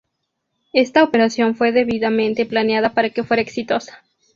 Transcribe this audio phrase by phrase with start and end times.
[0.73, 4.01] Esta operación fue debidamente planeada para que fuera exitosa.